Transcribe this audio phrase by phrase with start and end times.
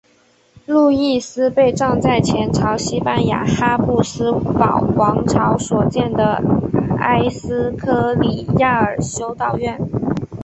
[0.65, 6.41] 路易斯被葬在前朝西班牙哈布斯堡王朝所建的
[6.97, 9.79] 埃斯科里亚尔修道院。